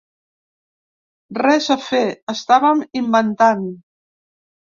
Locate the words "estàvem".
2.33-2.81